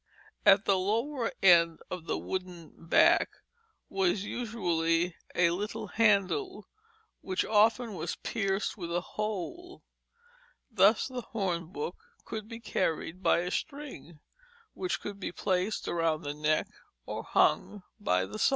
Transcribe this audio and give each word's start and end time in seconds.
At 0.47 0.65
the 0.65 0.79
lower 0.79 1.31
end 1.43 1.77
of 1.91 2.05
the 2.05 2.17
wooden 2.17 2.87
back 2.87 3.29
was 3.87 4.23
usually 4.23 5.13
a 5.35 5.51
little 5.51 5.89
handle 5.89 6.65
which 7.21 7.45
often 7.45 7.93
was 7.93 8.15
pierced 8.15 8.75
with 8.75 8.91
a 8.91 9.01
hole; 9.01 9.83
thus 10.71 11.05
the 11.05 11.21
hornbook 11.21 11.97
could 12.25 12.49
be 12.49 12.59
carried 12.59 13.21
by 13.21 13.41
a 13.41 13.51
string, 13.51 14.19
which 14.73 14.99
could 15.01 15.19
be 15.19 15.31
placed 15.31 15.87
around 15.87 16.23
the 16.23 16.33
neck 16.33 16.65
or 17.05 17.21
hung 17.21 17.83
by 17.99 18.25
the 18.25 18.39
side. 18.39 18.49